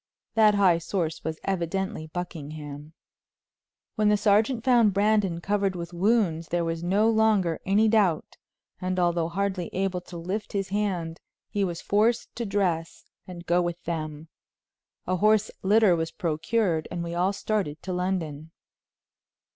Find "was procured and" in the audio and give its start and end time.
15.95-17.03